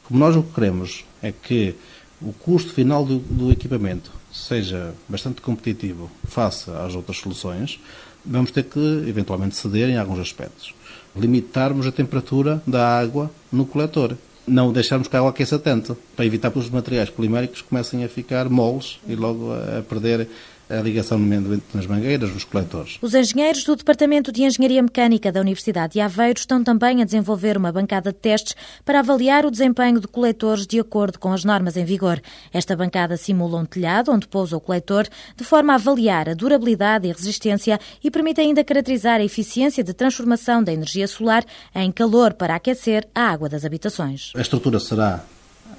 Como 0.05 0.19
nós 0.19 0.35
o 0.35 0.43
que 0.43 0.55
queremos 0.55 1.05
é 1.23 1.33
que 1.33 1.75
o 2.21 2.33
custo 2.33 2.73
final 2.73 3.05
do, 3.05 3.19
do 3.19 3.53
equipamento 3.53 4.11
seja 4.33 4.95
bastante 5.09 5.41
competitivo 5.41 6.11
face 6.25 6.71
às 6.71 6.95
outras 6.95 7.19
soluções, 7.19 7.79
vamos 8.25 8.51
ter 8.51 8.65
que 8.65 9.05
eventualmente 9.07 9.57
ceder 9.57 9.89
em 9.89 9.99
alguns 9.99 10.19
aspectos. 10.19 10.75
Limitarmos 11.17 11.87
a 11.87 11.93
temperatura 11.93 12.63
da 12.67 12.99
água 12.99 13.31
no 13.51 13.67
coletor 13.67 14.17
não 14.49 14.73
deixarmos 14.73 15.09
que 15.09 15.17
a 15.17 15.19
água 15.19 15.31
aqueça 15.31 15.59
tanto, 15.59 15.97
para 16.17 16.27
evitar 16.27 16.51
que 16.51 16.59
os 16.59 16.71
materiais 16.71 17.11
poliméricos 17.11 17.63
comecem 17.63 18.05
a 18.05 18.09
ficar 18.09 18.49
moles 18.49 18.99
e 19.07 19.15
logo 19.15 19.53
a 19.53 19.83
perder 19.83 20.29
a 20.71 20.81
ligação 20.83 21.19
nas 21.73 21.87
mangueiras, 21.87 22.33
nos 22.33 22.45
coletores. 22.45 22.99
Os 23.01 23.15
engenheiros 23.15 23.65
do 23.65 23.75
Departamento 23.75 24.31
de 24.31 24.43
Engenharia 24.43 24.83
Mecânica 24.83 25.33
da 25.33 25.41
Universidade 25.41 25.95
de 25.95 26.01
Aveiro 26.01 26.39
estão 26.39 26.63
também 26.63 27.01
a 27.01 27.05
desenvolver 27.05 27.57
uma 27.57 27.73
bancada 27.73 28.13
de 28.13 28.19
testes 28.19 28.55
para 28.85 28.99
avaliar 28.99 29.47
o 29.47 29.51
desempenho 29.51 30.01
de 30.01 30.07
coletores 30.07 30.67
de 30.67 30.79
acordo 30.79 31.19
com 31.19 31.33
as 31.33 31.45
normas 31.45 31.77
em 31.77 31.85
vigor. 31.85 32.21
Esta 32.53 32.77
bancada 32.77 33.17
simula 33.17 33.59
um 33.59 33.65
telhado 33.65 34.13
onde 34.13 34.29
pousa 34.29 34.57
o 34.57 34.61
coletor, 34.61 35.07
de 35.37 35.45
forma 35.45 35.73
a 35.73 35.77
avaliar 35.77 36.29
a 36.29 36.35
durabilidade 36.35 37.09
e 37.09 37.13
resistência 37.13 37.81
e 38.03 38.11
permite 38.11 38.41
ainda 38.41 38.63
caracterizar 38.63 39.21
a 39.21 39.25
eficiência 39.25 39.83
de 39.83 39.95
transformação 39.95 40.63
da 40.63 40.73
energia 40.73 41.09
solar 41.09 41.45
em 41.75 41.91
calor 41.91 42.35
para 42.35 42.55
aquecer 42.55 43.09
a 43.15 43.23
água 43.23 43.49
das 43.49 43.65
habitações. 43.65 44.33
A 44.37 44.41
estrutura 44.41 44.79
será 44.79 45.25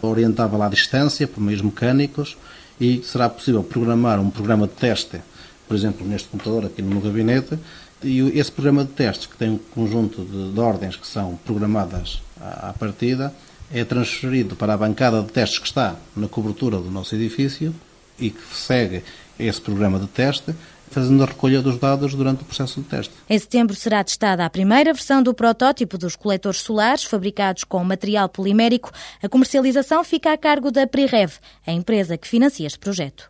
orientável 0.01 0.62
à 0.63 0.69
distância 0.69 1.27
por 1.27 1.41
meios 1.41 1.62
mecânicos 1.62 2.38
e 2.80 3.02
será 3.04 3.30
possível 3.30 3.64
programar 3.64 4.20
um 4.20 4.30
programa 4.30 4.68
de 4.68 4.74
teste, 4.74 5.22
por 5.68 5.76
exemplo, 5.76 6.08
neste 6.08 6.30
computador 6.30 6.66
aqui 6.66 6.82
no 6.82 7.00
gabinete, 7.02 7.58
e 8.02 8.20
esse 8.40 8.52
programa 8.52 8.86
de 8.86 8.92
testes, 8.92 9.26
que 9.26 9.36
tem 9.36 9.50
um 9.50 9.58
conjunto 9.58 10.24
de, 10.24 10.54
de 10.54 10.60
ordens 10.60 10.96
que 10.96 11.06
são 11.06 11.38
programadas 11.46 12.22
à, 12.40 12.70
à 12.70 12.74
partida, 12.74 13.34
é 13.72 13.84
transferido 13.84 14.56
para 14.56 14.74
a 14.74 14.78
bancada 14.78 15.22
de 15.22 15.32
testes 15.32 15.60
que 15.60 15.68
está 15.68 15.96
na 16.16 16.28
cobertura 16.28 16.78
do 16.78 16.90
nosso 16.90 17.14
edifício 17.16 17.76
e 18.18 18.30
que 18.30 18.42
segue 18.56 19.04
esse 19.38 19.62
programa 19.62 20.00
de 20.00 20.08
teste 20.08 20.54
fazendo 20.89 21.24
a 21.24 21.25
recolha 21.25 21.62
dos 21.62 21.77
dados 21.77 22.13
durante 22.13 22.41
o 22.41 22.46
processo 22.46 22.81
de 22.81 22.88
teste. 22.88 23.13
Em 23.29 23.38
setembro 23.38 23.75
será 23.75 24.03
testada 24.03 24.46
a 24.46 24.50
primeira 24.50 24.93
versão 24.93 25.22
do 25.22 25.34
protótipo 25.34 25.98
dos 25.98 26.15
coletores 26.15 26.62
solares 26.62 27.03
fabricados 27.03 27.63
com 27.63 27.84
material 27.84 28.29
polimérico. 28.29 28.91
A 29.22 29.29
comercialização 29.29 30.03
fica 30.03 30.31
a 30.31 30.38
cargo 30.38 30.72
da 30.72 30.88
Prirev, 30.88 31.34
a 31.65 31.72
empresa 31.72 32.17
que 32.17 32.27
financia 32.27 32.67
este 32.67 32.79
projeto. 32.79 33.27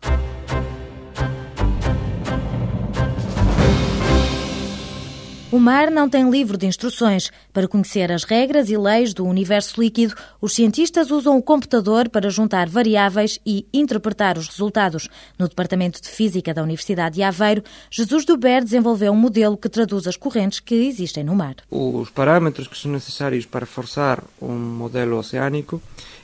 O 5.52 5.58
mar 5.58 5.90
não 5.90 6.08
tem 6.08 6.30
livro 6.30 6.56
de 6.56 6.64
instruções. 6.64 7.32
Para 7.52 7.66
conhecer 7.66 8.12
as 8.12 8.22
regras 8.22 8.70
e 8.70 8.76
leis 8.76 9.12
do 9.12 9.26
universo 9.26 9.80
líquido, 9.80 10.14
os 10.40 10.54
cientistas 10.54 11.10
usam 11.10 11.36
o 11.36 11.42
computador 11.42 12.08
para 12.08 12.30
juntar 12.30 12.68
variáveis 12.68 13.40
e 13.44 13.66
interpretar 13.74 14.38
os 14.38 14.46
resultados. 14.46 15.08
No 15.36 15.48
Departamento 15.48 16.00
de 16.00 16.08
Física 16.08 16.54
da 16.54 16.62
Universidade 16.62 17.16
de 17.16 17.24
Aveiro, 17.24 17.64
Jesus 17.90 18.24
Duber 18.24 18.62
desenvolveu 18.62 19.10
um 19.10 19.16
modelo 19.16 19.56
que 19.56 19.68
traduz 19.68 20.06
as 20.06 20.16
correntes 20.16 20.60
que 20.60 20.86
existem 20.86 21.24
no 21.24 21.34
mar. 21.34 21.56
Os 21.68 22.08
parâmetros 22.10 22.68
que 22.68 22.78
são 22.78 22.92
necessários 22.92 23.44
para 23.44 23.66
forçar 23.66 24.22
um 24.40 24.54
modelo 24.56 25.18
oceânico 25.18 25.82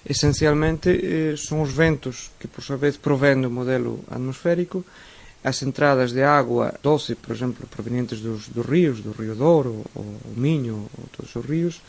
essencialmente 0.09 0.89
eh, 0.89 1.35
são 1.37 1.63
os 1.63 1.73
ventos 1.73 2.31
que, 2.39 2.47
por 2.47 2.63
sua 2.63 2.77
vez, 2.77 2.97
provêm 2.97 3.41
do 3.41 3.51
modelo 3.51 4.05
atmosférico 4.09 4.85
as 5.47 5.63
entradas 5.63 6.11
de 6.11 6.25
água 6.25 6.75
doce, 6.83 7.15
por 7.15 7.33
exemplo, 7.33 7.69
provenientes 7.69 8.19
dos, 8.19 8.49
dos 8.49 8.67
rios, 8.67 9.01
do 9.01 9.13
Rio 9.13 9.37
Douro, 9.37 9.85
ou, 9.95 10.05
Minho, 10.35 10.91
ou 10.99 11.05
todos 11.17 11.37
os 11.37 11.45
rios, 11.47 11.81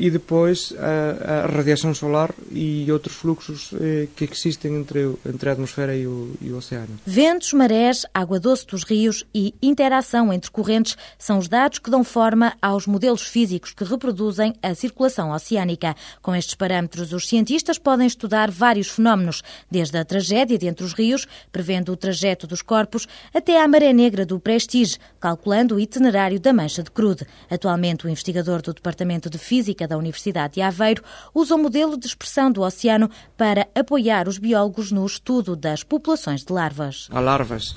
e 0.00 0.10
depois 0.10 0.72
a, 0.78 1.44
a, 1.44 1.46
radiação 1.46 1.92
solar 1.92 2.34
e 2.50 2.90
outros 2.90 3.14
fluxos 3.14 3.70
eh, 3.78 4.08
que 4.16 4.24
existem 4.24 4.74
entre, 4.74 5.14
entre 5.26 5.50
a 5.50 5.52
atmosfera 5.52 5.94
e 5.94 6.06
o, 6.06 6.32
e 6.40 6.50
o, 6.50 6.56
oceano. 6.56 6.98
Ventos, 7.04 7.52
marés, 7.52 8.06
água 8.14 8.40
doce 8.40 8.66
dos 8.66 8.82
rios 8.82 9.26
e 9.34 9.54
interação 9.60 10.32
entre 10.32 10.50
correntes 10.50 10.96
são 11.18 11.36
os 11.36 11.48
dados 11.48 11.78
que 11.78 11.90
dão 11.90 12.02
forma 12.02 12.54
aos 12.62 12.86
modelos 12.86 13.20
físicos 13.20 13.74
que 13.74 13.84
reproduzem 13.84 14.54
a 14.62 14.74
circulação 14.74 15.32
oceânica. 15.32 15.94
Com 16.22 16.34
estes 16.34 16.54
parâmetros, 16.54 17.12
os 17.12 17.28
cientistas 17.28 17.76
podem 17.76 18.06
estudar 18.06 18.50
vários 18.50 18.88
fenómenos, 18.88 19.42
desde 19.70 19.98
a 19.98 20.04
tragédia 20.04 20.56
de 20.56 20.66
entre 20.66 20.82
os 20.82 20.94
rios, 20.94 21.26
prevendo 21.52 21.92
o 21.92 21.96
trajeto 21.96 22.46
dos 22.46 22.62
corpos, 22.62 23.06
até 23.34 23.62
à 23.62 23.68
maré 23.68 23.92
negra 23.92 24.24
do 24.24 24.40
Prestige, 24.40 24.96
calculando 25.20 25.74
o 25.74 25.80
itinerário 25.80 26.40
da 26.40 26.54
mancha 26.54 26.82
de 26.82 26.90
crude. 26.90 27.26
Atualmente, 27.50 28.06
o 28.06 28.08
investigador 28.08 28.62
do 28.62 28.72
Departamento 28.72 29.28
de 29.28 29.36
Física 29.36 29.89
da 29.90 29.98
Universidade 29.98 30.54
de 30.54 30.62
Aveiro 30.62 31.02
usa 31.34 31.54
o 31.54 31.58
modelo 31.58 31.98
de 31.98 32.06
expressão 32.06 32.50
do 32.50 32.62
oceano 32.62 33.10
para 33.36 33.68
apoiar 33.74 34.28
os 34.28 34.38
biólogos 34.38 34.90
no 34.90 35.04
estudo 35.04 35.54
das 35.54 35.82
populações 35.82 36.44
de 36.44 36.52
larvas. 36.52 37.08
Há 37.10 37.20
larvas 37.20 37.76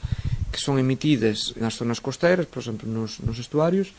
que 0.52 0.62
são 0.62 0.78
emitidas 0.78 1.52
nas 1.58 1.74
zonas 1.74 1.98
costeiras, 1.98 2.46
por 2.46 2.62
exemplo, 2.62 2.88
nos, 2.88 3.20
nos 3.20 3.40
estuários, 3.40 3.92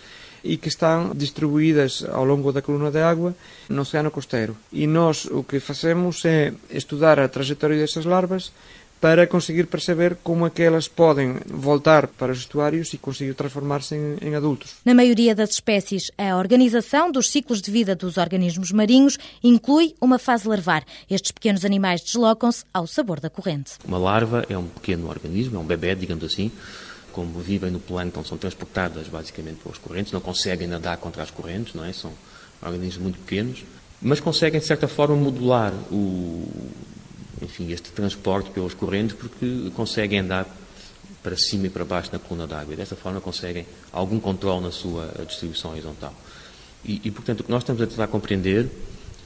e 0.44 0.56
que 0.56 0.68
estão 0.68 1.12
distribuídas 1.14 2.04
ao 2.12 2.24
longo 2.24 2.52
da 2.52 2.62
coluna 2.62 2.90
de 2.90 3.00
água 3.00 3.34
no 3.68 3.82
oceano 3.82 4.10
costeiro. 4.10 4.56
E 4.72 4.86
nós 4.86 5.24
o 5.24 5.42
que 5.42 5.58
fazemos 5.58 6.24
é 6.24 6.52
estudar 6.70 7.18
a 7.18 7.28
trajetória 7.28 7.76
dessas 7.76 8.04
larvas 8.04 8.52
para 9.00 9.26
conseguir 9.26 9.66
perceber 9.66 10.16
como 10.22 10.46
é 10.46 10.50
que 10.50 10.62
elas 10.62 10.88
podem 10.88 11.36
voltar 11.46 12.06
para 12.06 12.32
os 12.32 12.38
estuários 12.38 12.92
e 12.94 12.98
conseguir 12.98 13.34
transformar-se 13.34 13.94
em, 13.94 14.16
em, 14.22 14.34
adultos. 14.34 14.76
Na 14.84 14.94
maioria 14.94 15.34
das 15.34 15.50
espécies, 15.50 16.10
a 16.16 16.36
organização 16.36 17.12
dos 17.12 17.30
ciclos 17.30 17.60
de 17.60 17.70
vida 17.70 17.94
dos 17.94 18.16
organismos 18.16 18.72
marinhos 18.72 19.18
inclui 19.42 19.94
uma 20.00 20.18
fase 20.18 20.48
larvar. 20.48 20.84
Estes 21.10 21.32
pequenos 21.32 21.64
animais 21.64 22.00
deslocam-se 22.00 22.64
ao 22.72 22.86
sabor 22.86 23.20
da 23.20 23.28
corrente. 23.28 23.72
Uma 23.84 23.98
larva 23.98 24.46
é 24.48 24.56
um 24.56 24.66
pequeno 24.68 25.08
organismo, 25.08 25.58
é 25.58 25.60
um 25.60 25.66
bebê, 25.66 25.94
digamos 25.94 26.24
assim, 26.24 26.50
como 27.12 27.38
vivem 27.40 27.70
no 27.70 27.78
plâncton, 27.78 28.24
são 28.24 28.36
transportadas 28.36 29.06
basicamente 29.06 29.58
pelas 29.62 29.78
correntes, 29.78 30.12
não 30.12 30.20
conseguem 30.20 30.66
nadar 30.66 30.96
contra 30.96 31.22
as 31.22 31.30
correntes, 31.30 31.74
não 31.74 31.84
é? 31.84 31.92
São 31.92 32.12
organismos 32.60 33.02
muito 33.02 33.18
pequenos, 33.20 33.64
mas 34.02 34.18
conseguem, 34.18 34.60
de 34.60 34.66
certa 34.66 34.88
forma, 34.88 35.14
modular 35.14 35.72
o, 35.90 36.46
enfim, 37.54 37.70
este 37.72 37.90
transporte 37.92 38.50
pelas 38.50 38.74
correntes 38.74 39.16
porque 39.16 39.70
conseguem 39.76 40.18
andar 40.18 40.46
para 41.22 41.36
cima 41.36 41.68
e 41.68 41.70
para 41.70 41.84
baixo 41.84 42.10
na 42.12 42.18
coluna 42.18 42.46
d'água 42.46 42.74
dessa 42.74 42.96
forma 42.96 43.20
conseguem 43.20 43.64
algum 43.92 44.18
controle 44.18 44.64
na 44.64 44.72
sua 44.72 45.08
distribuição 45.26 45.70
horizontal. 45.70 46.12
E, 46.84 47.00
e, 47.04 47.10
portanto, 47.10 47.40
o 47.40 47.44
que 47.44 47.50
nós 47.50 47.62
estamos 47.62 47.80
a 47.80 47.86
tentar 47.86 48.08
compreender 48.08 48.68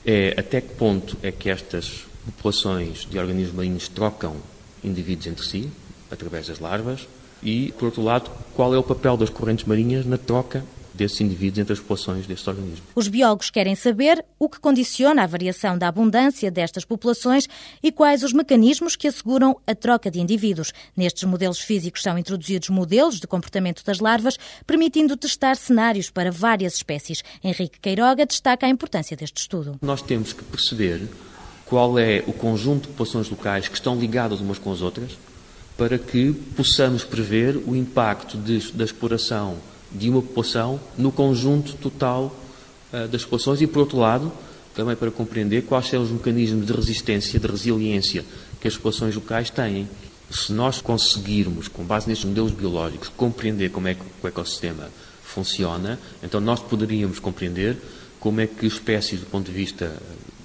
é 0.05 0.35
até 0.39 0.61
que 0.61 0.75
ponto 0.75 1.17
é 1.23 1.33
que 1.33 1.49
estas 1.49 2.05
populações 2.25 3.07
de 3.11 3.19
organismos 3.19 3.57
marinhos 3.57 3.89
trocam 3.89 4.37
indivíduos 4.85 5.27
entre 5.27 5.45
si, 5.45 5.71
através 6.11 6.47
das 6.47 6.61
larvas, 6.61 7.09
e, 7.43 7.73
por 7.79 7.87
outro 7.87 8.03
lado, 8.03 8.31
qual 8.55 8.75
é 8.75 8.79
o 8.79 8.83
papel 8.83 9.17
das 9.17 9.31
correntes 9.31 9.65
marinhas 9.65 10.05
na 10.05 10.19
troca 10.19 10.65
desses 10.99 11.21
indivíduos 11.21 11.61
entre 11.61 11.73
as 11.73 11.79
populações 11.79 12.27
destes 12.27 12.47
organismos. 12.47 12.83
Os 12.95 13.09
biólogos 13.09 13.49
querem 13.49 13.75
saber 13.75 14.25
o 14.39 14.49
que 14.49 14.59
condiciona 14.59 15.23
a 15.23 15.27
variação 15.27 15.79
da 15.79 15.89
abundância 15.89 16.51
destas 16.51 16.85
populações 16.85 17.49
e 17.83 17.93
quais 17.93 18.23
os 18.23 18.33
mecanismos 18.33 18.97
que 18.97 19.07
asseguram 19.07 19.59
a 19.67 19.75
troca 19.75 20.11
de 20.11 20.21
indivíduos. 20.21 20.73
Nestes 20.97 21.25
modelos 21.25 21.61
físicos 21.61 22.03
são 22.03 22.19
introduzidos 22.19 22.69
modelos 22.69 23.21
de 23.21 23.27
comportamento 23.27 23.85
das 23.85 24.01
larvas, 24.01 24.37
permitindo 24.67 25.17
testar 25.17 25.57
cenários 25.57 26.11
para 26.11 26.33
várias 26.33 26.75
espécies. 26.75 27.23
Henrique 27.43 27.79
Queiroga 27.81 28.27
destaca 28.27 28.67
a 28.67 28.69
importância 28.69 29.17
deste 29.17 29.39
estudo. 29.39 29.77
Nós 29.81 30.03
temos 30.03 30.33
que 30.33 30.43
perceber 30.43 31.09
qual 31.65 31.99
é 31.99 32.25
o 32.27 32.33
conjunto 32.33 32.83
de 32.83 32.89
populações 32.89 33.31
locais 33.31 33.69
que 33.69 33.75
estão 33.75 33.97
ligadas 33.99 34.41
umas 34.41 34.59
com 34.59 34.73
as 34.73 34.81
outras 34.81 35.17
para 35.77 35.97
que 35.97 36.33
possamos 36.57 37.05
prever 37.05 37.57
o 37.57 37.77
impacto 37.77 38.37
de, 38.37 38.73
da 38.73 38.85
exploração 38.85 39.57
de 39.93 40.11
uma 40.11 40.23
população 40.23 40.81
no 40.97 41.11
conjunto 41.11 41.75
total 41.75 42.35
uh, 42.93 43.09
das 43.09 43.23
populações 43.23 43.61
e, 43.61 43.67
por 43.67 43.81
outro 43.81 43.99
lado, 43.99 44.33
também 44.75 44.95
para 44.95 45.11
compreender 45.11 45.63
quais 45.63 45.89
são 45.89 46.03
os 46.03 46.11
mecanismos 46.11 46.67
de 46.67 46.73
resistência, 46.73 47.41
de 47.41 47.47
resiliência 47.47 48.25
que 48.61 48.69
as 48.69 48.77
populações 48.77 49.15
locais 49.15 49.51
têm. 49.51 49.89
Se 50.31 50.53
nós 50.53 50.81
conseguirmos, 50.81 51.69
com 51.69 51.83
base 51.83 52.07
nestes 52.07 52.29
modelos 52.29 52.53
biológicos, 52.53 53.09
compreender 53.09 53.71
como 53.71 53.89
é 53.89 53.95
que 53.95 54.03
o 54.23 54.29
ecossistema 54.29 54.89
funciona, 55.25 55.99
então 56.23 56.41
nós 56.41 56.61
poderíamos 56.61 57.19
compreender 57.19 57.77
como 58.21 58.41
é 58.41 58.47
que 58.47 58.67
espécies, 58.67 59.21
do 59.21 59.27
ponto 59.27 59.47
de 59.47 59.53
vista 59.53 59.97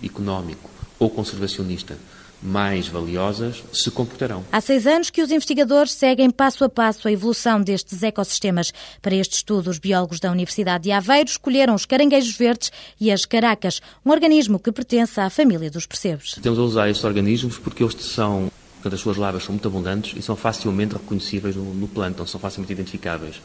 económico 0.02 0.70
ou 0.98 1.10
conservacionista, 1.10 1.98
mais 2.44 2.88
valiosas 2.88 3.64
se 3.72 3.90
comportarão. 3.90 4.44
Há 4.52 4.60
seis 4.60 4.86
anos 4.86 5.10
que 5.10 5.22
os 5.22 5.32
investigadores 5.32 5.94
seguem 5.94 6.30
passo 6.30 6.64
a 6.66 6.70
passo 6.70 7.08
a 7.08 7.12
evolução 7.12 7.62
destes 7.62 8.04
ecossistemas. 8.04 8.74
Para 9.02 9.16
este 9.16 9.38
estudo, 9.38 9.70
os 9.70 9.80
biólogos 9.80 10.20
da 10.20 10.30
Universidade 10.32 10.84
de 10.84 10.92
Aveiro 10.92 11.30
escolheram 11.30 11.74
os 11.74 11.86
caranguejos 11.86 12.36
verdes 12.36 12.72
e 13.00 13.12
as 13.12 13.26
caracas, 13.26 13.82
um 14.06 14.12
organismo 14.12 14.60
que 14.60 14.72
pertence 14.72 15.20
à 15.20 15.30
família 15.30 15.72
dos 15.72 15.86
percebes. 15.86 16.36
Temos 16.42 16.60
a 16.60 16.64
usar 16.64 16.90
estes 16.90 17.06
organismos 17.06 17.58
porque 17.58 17.82
eles 17.82 17.96
são, 18.04 18.52
portanto, 18.76 18.94
as 18.94 19.00
suas 19.00 19.18
larvas 19.18 19.44
são 19.44 19.54
muito 19.54 19.68
abundantes 19.68 20.14
e 20.18 20.22
são 20.22 20.36
facilmente 20.36 20.94
reconhecíveis 20.94 21.56
no, 21.56 21.74
no 21.74 21.88
plâncton, 21.88 22.26
são 22.28 22.40
facilmente 22.40 22.74
identificáveis. 22.74 23.42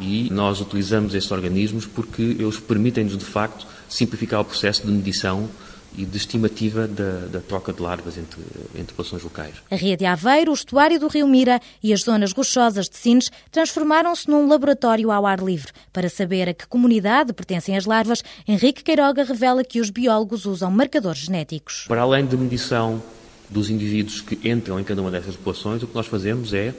E 0.00 0.28
nós 0.32 0.60
utilizamos 0.60 1.14
estes 1.14 1.30
organismos 1.30 1.86
porque 1.86 2.22
eles 2.22 2.58
permitem-nos, 2.58 3.16
de 3.16 3.24
facto, 3.24 3.64
simplificar 3.88 4.40
o 4.40 4.44
processo 4.44 4.84
de 4.84 4.90
medição 4.90 5.48
e 5.96 6.04
de 6.04 6.16
estimativa 6.16 6.88
da, 6.88 7.26
da, 7.26 7.40
troca 7.40 7.72
de 7.72 7.80
larvas 7.80 8.18
entre, 8.18 8.40
entre 8.74 8.94
populações 8.94 9.22
locais. 9.22 9.54
A 9.70 9.76
Ria 9.76 9.96
de 9.96 10.04
Aveiro, 10.04 10.50
o 10.50 10.54
estuário 10.54 10.98
do 10.98 11.08
Rio 11.08 11.26
Mira 11.28 11.60
e 11.82 11.92
as 11.92 12.02
zonas 12.02 12.32
rochosas 12.32 12.88
de 12.88 12.96
Sines 12.96 13.30
transformaram-se 13.50 14.28
num 14.28 14.48
laboratório 14.48 15.10
ao 15.10 15.26
ar 15.26 15.40
livre. 15.40 15.72
Para 15.92 16.08
saber 16.08 16.48
a 16.48 16.54
que 16.54 16.66
comunidade 16.66 17.32
pertencem 17.32 17.76
as 17.76 17.86
larvas, 17.86 18.22
Henrique 18.46 18.82
Queiroga 18.82 19.24
revela 19.24 19.62
que 19.62 19.80
os 19.80 19.90
biólogos 19.90 20.46
usam 20.46 20.70
marcadores 20.70 21.20
genéticos. 21.20 21.84
Para 21.86 22.02
além 22.02 22.26
de 22.26 22.36
medição 22.36 23.02
dos 23.48 23.70
indivíduos 23.70 24.20
que 24.20 24.48
entram 24.48 24.80
em 24.80 24.84
cada 24.84 25.00
uma 25.00 25.10
dessas 25.10 25.36
populações, 25.36 25.82
o 25.82 25.86
que 25.86 25.94
nós 25.94 26.06
fazemos 26.06 26.52
é 26.52 26.74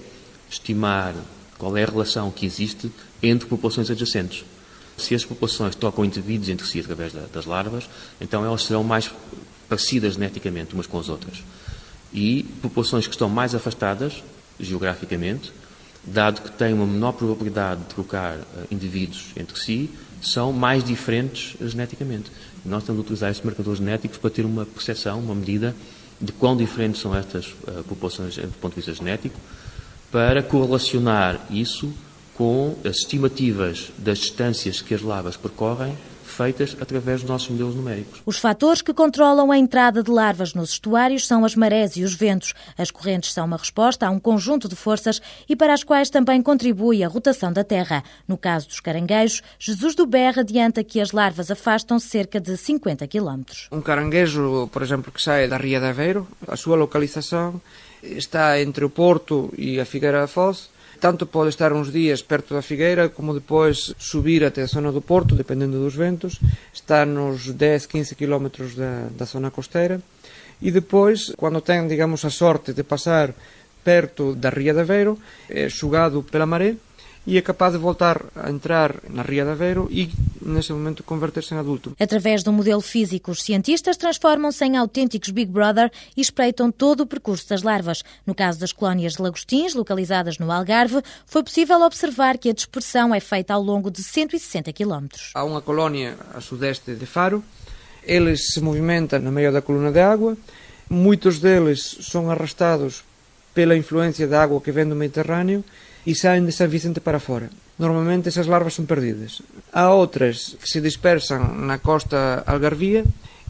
estimar 0.49 1.15
qual 1.57 1.77
é 1.77 1.83
a 1.83 1.87
relação 1.87 2.29
que 2.31 2.45
existe 2.45 2.91
entre 3.23 3.47
populações 3.47 3.89
adjacentes. 3.89 4.43
Se 4.97 5.13
as 5.13 5.25
populações 5.25 5.75
tocam 5.75 6.05
indivíduos 6.05 6.49
entre 6.49 6.65
si 6.65 6.79
através 6.79 7.13
das 7.33 7.45
larvas, 7.45 7.89
então 8.19 8.45
elas 8.45 8.63
serão 8.63 8.83
mais 8.83 9.11
parecidas 9.67 10.13
geneticamente 10.13 10.73
umas 10.73 10.87
com 10.87 10.99
as 10.99 11.09
outras. 11.09 11.43
E 12.13 12.43
populações 12.61 13.07
que 13.07 13.13
estão 13.13 13.27
mais 13.29 13.53
afastadas 13.53 14.23
geograficamente, 14.59 15.51
dado 16.03 16.41
que 16.41 16.51
têm 16.51 16.73
uma 16.73 16.85
menor 16.85 17.13
probabilidade 17.13 17.81
de 17.81 17.87
trocar 17.87 18.37
uh, 18.37 18.45
indivíduos 18.71 19.25
entre 19.35 19.59
si, 19.59 19.89
são 20.21 20.53
mais 20.53 20.83
diferentes 20.83 21.55
geneticamente. 21.61 22.31
Nós 22.63 22.83
temos 22.83 23.01
de 23.01 23.05
utilizar 23.05 23.31
estes 23.31 23.45
marcadores 23.45 23.79
genéticos 23.79 24.17
para 24.17 24.29
ter 24.29 24.45
uma 24.45 24.65
percepção, 24.65 25.19
uma 25.19 25.35
medida 25.35 25.75
de 26.21 26.31
quão 26.31 26.55
diferentes 26.55 27.01
são 27.01 27.15
estas 27.15 27.47
uh, 27.47 27.83
populações 27.87 28.37
do 28.37 28.59
ponto 28.61 28.71
de 28.71 28.77
vista 28.77 28.93
genético, 28.93 29.37
para 30.11 30.41
correlacionar 30.41 31.41
isso 31.49 31.93
com 32.35 32.75
as 32.83 32.97
estimativas 32.97 33.91
das 33.97 34.19
distâncias 34.19 34.81
que 34.81 34.93
as 34.93 35.01
larvas 35.01 35.37
percorrem 35.37 35.97
feitas 36.35 36.75
através 36.81 37.21
dos 37.21 37.29
nossos 37.29 37.49
modelos 37.49 37.75
numéricos. 37.75 38.21
Os 38.25 38.37
fatores 38.37 38.81
que 38.81 38.93
controlam 38.93 39.51
a 39.51 39.57
entrada 39.57 40.03
de 40.03 40.11
larvas 40.11 40.53
nos 40.53 40.71
estuários 40.71 41.25
são 41.25 41.45
as 41.45 41.55
marés 41.55 41.95
e 41.95 42.03
os 42.03 42.13
ventos. 42.13 42.53
As 42.77 42.91
correntes 42.91 43.31
são 43.31 43.45
uma 43.45 43.57
resposta 43.57 44.05
a 44.05 44.09
um 44.09 44.19
conjunto 44.19 44.67
de 44.67 44.75
forças 44.75 45.21
e 45.47 45.55
para 45.55 45.73
as 45.73 45.83
quais 45.83 46.09
também 46.09 46.41
contribui 46.41 47.03
a 47.03 47.07
rotação 47.07 47.53
da 47.53 47.63
Terra. 47.63 48.03
No 48.27 48.37
caso 48.37 48.67
dos 48.67 48.81
caranguejos, 48.81 49.41
Jesus 49.57 49.95
do 49.95 50.05
Berra 50.05 50.41
adianta 50.41 50.83
que 50.83 50.99
as 50.99 51.11
larvas 51.11 51.49
afastam 51.49 51.97
cerca 51.99 52.39
de 52.39 52.57
50 52.57 53.07
km. 53.07 53.43
Um 53.71 53.81
caranguejo, 53.81 54.69
por 54.73 54.81
exemplo, 54.81 55.11
que 55.11 55.21
sai 55.21 55.47
da 55.47 55.57
Ria 55.57 55.79
de 55.79 55.85
Aveiro, 55.85 56.27
a 56.47 56.57
sua 56.57 56.75
localização 56.75 57.61
está 58.03 58.59
entre 58.61 58.83
o 58.83 58.89
Porto 58.89 59.53
e 59.57 59.79
a 59.79 59.85
Figueira 59.85 60.21
da 60.21 60.27
Foz, 60.27 60.69
tanto 61.05 61.27
pode 61.27 61.49
estar 61.49 61.71
uns 61.71 61.91
días 61.93 62.23
perto 62.23 62.55
da 62.55 62.63
Figueira 62.63 63.09
como 63.09 63.31
depois 63.31 63.93
subir 63.95 64.43
até 64.43 64.63
a 64.63 64.65
zona 64.65 64.91
do 64.91 65.03
Porto, 65.03 65.35
dependendo 65.35 65.77
dos 65.77 65.93
ventos, 65.93 66.39
está 66.73 67.05
nos 67.05 67.53
10, 67.53 67.85
15 67.85 68.15
km 68.15 68.47
da, 68.75 69.09
da 69.15 69.25
zona 69.25 69.51
costeira. 69.51 70.01
E 70.59 70.71
depois, 70.71 71.31
quando 71.37 71.61
tem, 71.61 71.87
digamos, 71.87 72.25
a 72.25 72.31
sorte 72.31 72.73
de 72.73 72.81
passar 72.81 73.35
perto 73.83 74.33
da 74.33 74.49
Ria 74.49 74.73
de 74.73 74.79
Aveiro, 74.79 75.15
é 75.47 75.69
sugado 75.69 76.23
pela 76.23 76.47
maré 76.47 76.75
e 77.27 77.37
é 77.37 77.41
capaz 77.41 77.73
de 77.73 77.79
voltar 77.79 78.23
a 78.35 78.51
entrar 78.51 78.95
na 79.09 79.23
Ria 79.23 79.43
de 79.43 79.49
Aveiro 79.49 79.87
e, 79.89 80.11
nesse 80.41 80.71
momento, 80.71 81.03
converter-se 81.03 81.53
em 81.53 81.57
adulto. 81.57 81.95
Através 81.99 82.43
do 82.43 82.53
modelo 82.53 82.81
físico, 82.81 83.31
os 83.31 83.41
cientistas 83.41 83.97
transformam-se 83.97 84.63
em 84.63 84.77
autênticos 84.77 85.29
Big 85.31 85.51
Brother 85.51 85.91
e 86.15 86.21
espreitam 86.21 86.71
todo 86.71 87.01
o 87.01 87.05
percurso 87.07 87.49
das 87.49 87.63
larvas. 87.63 88.03
No 88.25 88.35
caso 88.35 88.59
das 88.59 88.71
colónias 88.71 89.13
de 89.13 89.21
lagostins, 89.21 89.73
localizadas 89.73 90.37
no 90.37 90.51
Algarve, 90.51 91.01
foi 91.25 91.43
possível 91.43 91.81
observar 91.81 92.37
que 92.37 92.49
a 92.49 92.53
dispersão 92.53 93.13
é 93.13 93.19
feita 93.19 93.53
ao 93.53 93.61
longo 93.61 93.89
de 93.89 94.03
160 94.03 94.71
km. 94.71 95.07
Há 95.33 95.43
uma 95.43 95.61
colónia 95.61 96.15
a 96.33 96.41
sudeste 96.41 96.93
de 96.93 97.05
Faro, 97.05 97.43
eles 98.03 98.53
se 98.53 98.61
movimentam 98.61 99.19
no 99.19 99.31
meio 99.31 99.51
da 99.51 99.61
coluna 99.61 99.91
de 99.91 99.99
água, 99.99 100.37
muitos 100.87 101.39
deles 101.39 101.97
são 102.01 102.29
arrastados 102.29 103.03
pela 103.53 103.75
influência 103.75 104.27
da 104.27 104.43
água 104.43 104.61
que 104.61 104.71
vem 104.71 104.87
do 104.87 104.95
Mediterrâneo 104.95 105.63
e 106.05 106.13
saem 106.13 106.45
de 106.45 106.51
São 106.51 106.67
Vicente 106.67 106.99
para 106.99 107.19
fora. 107.19 107.49
Normalmente 107.77 108.29
essas 108.29 108.47
larvas 108.47 108.73
são 108.73 108.85
perdidas. 108.85 109.41
Há 109.73 109.91
outras 109.91 110.55
que 110.61 110.69
se 110.69 110.79
dispersam 110.79 111.55
na 111.55 111.79
costa 111.79 112.43
algarvia 112.45 113.03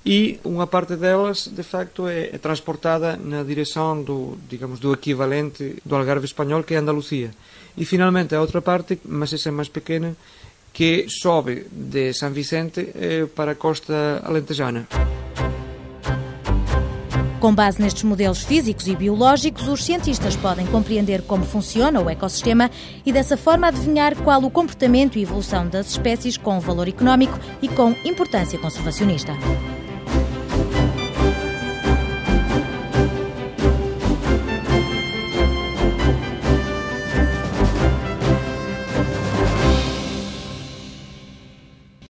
e 0.06 0.40
uma 0.44 0.68
parte 0.68 0.96
delas, 0.96 1.48
de 1.52 1.64
facto, 1.64 2.08
é, 2.08 2.30
é 2.34 2.38
transportada 2.38 3.18
na 3.18 3.42
direção 3.42 4.04
do, 4.04 4.38
digamos, 4.48 4.80
do 4.80 4.94
equivalente 4.94 5.78
do 5.84 5.96
Algarve 5.96 6.26
espanhol, 6.26 6.64
que 6.64 6.76
é 6.76 6.78
Andalucia. 6.78 7.32
E 7.76 7.86
finalmente 7.86 8.36
a 8.36 8.42
outra 8.42 8.62
parte, 8.62 9.00
mas 9.04 9.34
essa 9.34 9.50
é 9.50 9.52
mais 9.52 9.68
pequena, 9.68 10.16
que 10.72 11.08
sobe 11.10 11.66
de 11.72 12.14
São 12.14 12.32
Vicente 12.32 12.90
eh, 12.94 13.26
para 13.36 13.54
a 13.54 13.56
costa 13.56 14.22
alentejana. 14.24 14.88
Com 17.40 17.54
base 17.54 17.82
nestes 17.82 18.04
modelos 18.04 18.44
físicos 18.44 18.88
e 18.88 18.96
biológicos, 18.96 19.68
os 19.68 19.84
cientistas 19.84 20.36
podem 20.36 20.66
compreender 20.68 21.22
como 21.22 21.46
funciona 21.46 22.02
o 22.02 22.10
ecossistema 22.10 22.72
e, 23.06 23.12
dessa 23.12 23.38
forma, 23.38 23.68
adivinhar 23.68 24.16
qual 24.16 24.44
o 24.44 24.50
comportamento 24.50 25.18
e 25.18 25.24
evolução 25.24 25.68
das 25.68 25.90
espécies 25.92 26.38
com 26.38 26.60
valor 26.60 26.88
económico 26.88 27.38
e 27.62 27.68
com 27.68 27.94
importância 28.06 28.58
conservacionista. 28.58 29.34